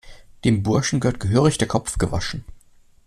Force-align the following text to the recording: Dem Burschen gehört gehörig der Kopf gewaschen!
Dem 0.45 0.63
Burschen 0.63 0.99
gehört 0.99 1.19
gehörig 1.19 1.59
der 1.59 1.67
Kopf 1.67 1.99
gewaschen! 1.99 2.43